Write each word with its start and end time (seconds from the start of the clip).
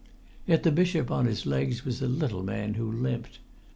Yet 0.47 0.63
the 0.63 0.71
bishop 0.71 1.11
on 1.11 1.27
his 1.27 1.45
legs 1.45 1.85
was 1.85 2.01
a 2.01 2.07
little 2.07 2.41
man 2.41 2.73
who 2.73 2.91
limped. 2.91 3.37